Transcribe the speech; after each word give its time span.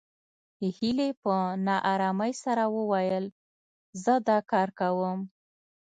هيلې 0.77 1.09
په 1.21 1.33
نا 1.65 1.75
آرامۍ 1.93 2.31
سره 2.43 2.63
وويل 2.77 3.25
زه 4.03 4.13
دا 4.27 4.37
کار 4.51 4.69
کوم 4.79 5.19